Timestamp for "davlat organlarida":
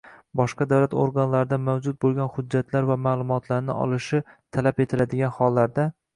0.69-1.59